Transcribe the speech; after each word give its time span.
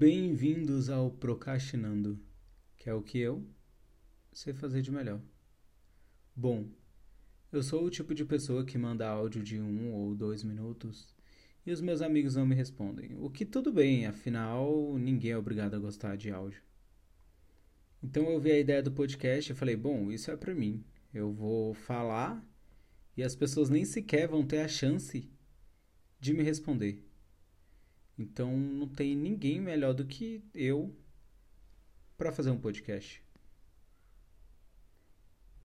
Bem-vindos 0.00 0.88
ao 0.90 1.10
Procrastinando, 1.10 2.20
que 2.76 2.88
é 2.88 2.94
o 2.94 3.02
que 3.02 3.18
eu 3.18 3.44
sei 4.32 4.54
fazer 4.54 4.80
de 4.80 4.92
melhor. 4.92 5.20
Bom, 6.36 6.68
eu 7.50 7.64
sou 7.64 7.84
o 7.84 7.90
tipo 7.90 8.14
de 8.14 8.24
pessoa 8.24 8.64
que 8.64 8.78
manda 8.78 9.08
áudio 9.08 9.42
de 9.42 9.60
um 9.60 9.92
ou 9.92 10.14
dois 10.14 10.44
minutos 10.44 11.12
e 11.66 11.72
os 11.72 11.80
meus 11.80 12.00
amigos 12.00 12.36
não 12.36 12.46
me 12.46 12.54
respondem, 12.54 13.16
o 13.18 13.28
que 13.28 13.44
tudo 13.44 13.72
bem, 13.72 14.06
afinal 14.06 14.96
ninguém 14.96 15.32
é 15.32 15.36
obrigado 15.36 15.74
a 15.74 15.80
gostar 15.80 16.16
de 16.16 16.30
áudio. 16.30 16.62
Então 18.00 18.30
eu 18.30 18.38
vi 18.38 18.52
a 18.52 18.60
ideia 18.60 18.80
do 18.80 18.92
podcast 18.92 19.50
e 19.50 19.56
falei, 19.56 19.74
bom, 19.74 20.12
isso 20.12 20.30
é 20.30 20.36
pra 20.36 20.54
mim. 20.54 20.84
Eu 21.12 21.32
vou 21.32 21.74
falar 21.74 22.40
e 23.16 23.24
as 23.24 23.34
pessoas 23.34 23.68
nem 23.68 23.84
sequer 23.84 24.28
vão 24.28 24.46
ter 24.46 24.60
a 24.60 24.68
chance 24.68 25.28
de 26.20 26.32
me 26.32 26.44
responder. 26.44 27.07
Então 28.18 28.56
não 28.56 28.88
tem 28.88 29.14
ninguém 29.14 29.60
melhor 29.60 29.94
do 29.94 30.04
que 30.04 30.42
eu 30.52 30.94
para 32.16 32.32
fazer 32.32 32.50
um 32.50 32.60
podcast. 32.60 33.22